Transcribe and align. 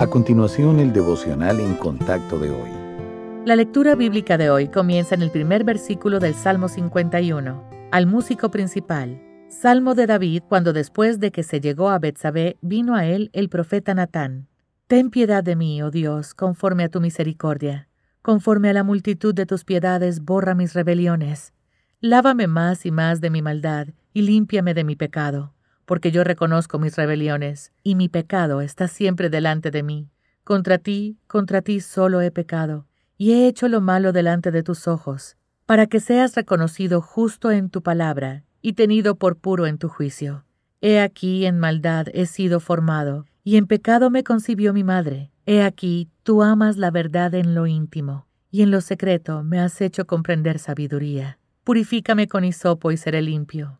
A 0.00 0.06
continuación, 0.06 0.80
el 0.80 0.94
devocional 0.94 1.60
en 1.60 1.74
contacto 1.74 2.38
de 2.38 2.48
hoy. 2.48 2.70
La 3.44 3.54
lectura 3.54 3.94
bíblica 3.94 4.38
de 4.38 4.48
hoy 4.48 4.68
comienza 4.68 5.14
en 5.14 5.20
el 5.20 5.30
primer 5.30 5.62
versículo 5.62 6.20
del 6.20 6.32
Salmo 6.32 6.68
51, 6.68 7.62
al 7.92 8.06
músico 8.06 8.50
principal. 8.50 9.20
Salmo 9.50 9.94
de 9.94 10.06
David 10.06 10.44
cuando 10.48 10.72
después 10.72 11.20
de 11.20 11.30
que 11.30 11.42
se 11.42 11.60
llegó 11.60 11.90
a 11.90 11.98
Betsabé 11.98 12.56
vino 12.62 12.94
a 12.94 13.04
él 13.04 13.28
el 13.34 13.50
profeta 13.50 13.92
Natán. 13.92 14.48
Ten 14.86 15.10
piedad 15.10 15.44
de 15.44 15.54
mí, 15.54 15.82
oh 15.82 15.90
Dios, 15.90 16.32
conforme 16.32 16.84
a 16.84 16.88
tu 16.88 17.02
misericordia. 17.02 17.90
Conforme 18.22 18.70
a 18.70 18.72
la 18.72 18.84
multitud 18.84 19.34
de 19.34 19.44
tus 19.44 19.64
piedades, 19.64 20.24
borra 20.24 20.54
mis 20.54 20.72
rebeliones. 20.72 21.52
Lávame 22.00 22.46
más 22.46 22.86
y 22.86 22.90
más 22.90 23.20
de 23.20 23.28
mi 23.28 23.42
maldad, 23.42 23.88
y 24.14 24.22
límpiame 24.22 24.72
de 24.72 24.84
mi 24.84 24.96
pecado 24.96 25.52
porque 25.90 26.12
yo 26.12 26.22
reconozco 26.22 26.78
mis 26.78 26.94
rebeliones, 26.94 27.72
y 27.82 27.96
mi 27.96 28.08
pecado 28.08 28.60
está 28.60 28.86
siempre 28.86 29.28
delante 29.28 29.72
de 29.72 29.82
mí. 29.82 30.08
Contra 30.44 30.78
ti, 30.78 31.18
contra 31.26 31.62
ti 31.62 31.80
solo 31.80 32.20
he 32.20 32.30
pecado, 32.30 32.86
y 33.18 33.32
he 33.32 33.48
hecho 33.48 33.66
lo 33.66 33.80
malo 33.80 34.12
delante 34.12 34.52
de 34.52 34.62
tus 34.62 34.86
ojos, 34.86 35.36
para 35.66 35.88
que 35.88 35.98
seas 35.98 36.36
reconocido 36.36 37.00
justo 37.00 37.50
en 37.50 37.70
tu 37.70 37.82
palabra, 37.82 38.44
y 38.62 38.74
tenido 38.74 39.16
por 39.16 39.36
puro 39.36 39.66
en 39.66 39.78
tu 39.78 39.88
juicio. 39.88 40.44
He 40.80 41.00
aquí 41.00 41.44
en 41.44 41.58
maldad 41.58 42.06
he 42.14 42.26
sido 42.26 42.60
formado, 42.60 43.26
y 43.42 43.56
en 43.56 43.66
pecado 43.66 44.10
me 44.10 44.22
concibió 44.22 44.72
mi 44.72 44.84
madre. 44.84 45.32
He 45.44 45.60
aquí 45.60 46.08
tú 46.22 46.44
amas 46.44 46.76
la 46.76 46.92
verdad 46.92 47.34
en 47.34 47.52
lo 47.52 47.66
íntimo, 47.66 48.28
y 48.48 48.62
en 48.62 48.70
lo 48.70 48.80
secreto 48.80 49.42
me 49.42 49.58
has 49.58 49.80
hecho 49.80 50.06
comprender 50.06 50.60
sabiduría. 50.60 51.40
Purifícame 51.64 52.28
con 52.28 52.44
hisopo 52.44 52.92
y 52.92 52.96
seré 52.96 53.22
limpio 53.22 53.79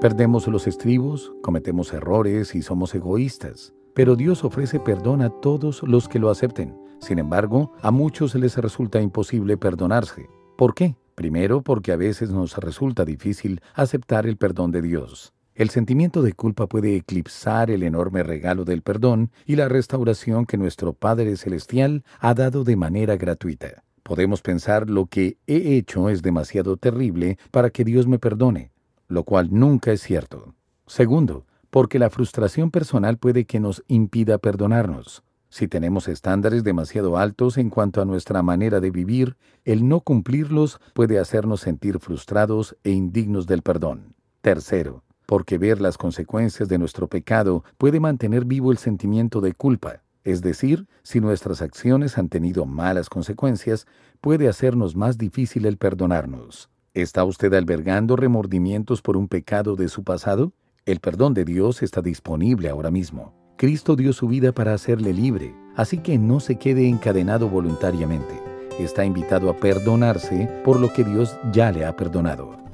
Perdemos 0.00 0.46
los 0.46 0.68
estribos, 0.68 1.32
cometemos 1.42 1.92
errores 1.92 2.54
y 2.54 2.62
somos 2.62 2.94
egoístas, 2.94 3.74
pero 3.94 4.14
Dios 4.14 4.44
ofrece 4.44 4.78
perdón 4.78 5.22
a 5.22 5.28
todos 5.28 5.82
los 5.82 6.08
que 6.08 6.20
lo 6.20 6.30
acepten. 6.30 6.76
Sin 7.00 7.18
embargo, 7.18 7.72
a 7.82 7.90
muchos 7.90 8.36
les 8.36 8.56
resulta 8.58 9.00
imposible 9.00 9.56
perdonarse. 9.56 10.28
¿Por 10.56 10.74
qué? 10.74 10.94
Primero, 11.16 11.62
porque 11.62 11.90
a 11.90 11.96
veces 11.96 12.30
nos 12.30 12.56
resulta 12.58 13.04
difícil 13.04 13.60
aceptar 13.74 14.28
el 14.28 14.36
perdón 14.36 14.70
de 14.70 14.82
Dios. 14.82 15.32
El 15.56 15.68
sentimiento 15.70 16.22
de 16.22 16.32
culpa 16.32 16.68
puede 16.68 16.94
eclipsar 16.94 17.68
el 17.68 17.82
enorme 17.82 18.22
regalo 18.22 18.64
del 18.64 18.82
perdón 18.82 19.32
y 19.46 19.56
la 19.56 19.66
restauración 19.66 20.46
que 20.46 20.58
nuestro 20.58 20.92
Padre 20.92 21.36
Celestial 21.36 22.04
ha 22.20 22.34
dado 22.34 22.62
de 22.62 22.76
manera 22.76 23.16
gratuita. 23.16 23.82
Podemos 24.04 24.42
pensar 24.42 24.88
lo 24.88 25.06
que 25.06 25.38
he 25.48 25.74
hecho 25.74 26.08
es 26.08 26.22
demasiado 26.22 26.76
terrible 26.76 27.36
para 27.50 27.70
que 27.70 27.82
Dios 27.82 28.06
me 28.06 28.20
perdone, 28.20 28.70
lo 29.08 29.24
cual 29.24 29.48
nunca 29.50 29.90
es 29.92 30.02
cierto. 30.02 30.54
Segundo, 30.86 31.46
porque 31.70 31.98
la 31.98 32.10
frustración 32.10 32.70
personal 32.70 33.18
puede 33.18 33.44
que 33.44 33.60
nos 33.60 33.82
impida 33.88 34.38
perdonarnos. 34.38 35.22
Si 35.50 35.66
tenemos 35.66 36.08
estándares 36.08 36.62
demasiado 36.62 37.16
altos 37.16 37.56
en 37.56 37.70
cuanto 37.70 38.02
a 38.02 38.04
nuestra 38.04 38.42
manera 38.42 38.80
de 38.80 38.90
vivir, 38.90 39.36
el 39.64 39.88
no 39.88 40.00
cumplirlos 40.00 40.78
puede 40.92 41.18
hacernos 41.18 41.60
sentir 41.60 41.98
frustrados 42.00 42.76
e 42.84 42.90
indignos 42.90 43.46
del 43.46 43.62
perdón. 43.62 44.14
Tercero, 44.42 45.04
porque 45.24 45.56
ver 45.56 45.80
las 45.80 45.96
consecuencias 45.96 46.68
de 46.68 46.78
nuestro 46.78 47.08
pecado 47.08 47.64
puede 47.78 47.98
mantener 47.98 48.44
vivo 48.44 48.72
el 48.72 48.78
sentimiento 48.78 49.40
de 49.40 49.54
culpa. 49.54 50.02
Es 50.22 50.42
decir, 50.42 50.86
si 51.02 51.20
nuestras 51.20 51.62
acciones 51.62 52.18
han 52.18 52.28
tenido 52.28 52.66
malas 52.66 53.08
consecuencias, 53.08 53.86
puede 54.20 54.48
hacernos 54.48 54.96
más 54.96 55.16
difícil 55.16 55.64
el 55.64 55.78
perdonarnos. 55.78 56.68
¿Está 57.00 57.22
usted 57.22 57.54
albergando 57.54 58.16
remordimientos 58.16 59.02
por 59.02 59.16
un 59.16 59.28
pecado 59.28 59.76
de 59.76 59.88
su 59.88 60.02
pasado? 60.02 60.52
El 60.84 60.98
perdón 60.98 61.32
de 61.32 61.44
Dios 61.44 61.80
está 61.84 62.02
disponible 62.02 62.68
ahora 62.68 62.90
mismo. 62.90 63.32
Cristo 63.56 63.94
dio 63.94 64.12
su 64.12 64.26
vida 64.26 64.50
para 64.50 64.74
hacerle 64.74 65.12
libre, 65.12 65.54
así 65.76 65.98
que 65.98 66.18
no 66.18 66.40
se 66.40 66.56
quede 66.56 66.88
encadenado 66.88 67.48
voluntariamente. 67.48 68.42
Está 68.80 69.04
invitado 69.04 69.48
a 69.48 69.54
perdonarse 69.54 70.50
por 70.64 70.80
lo 70.80 70.92
que 70.92 71.04
Dios 71.04 71.38
ya 71.52 71.70
le 71.70 71.84
ha 71.84 71.94
perdonado. 71.94 72.67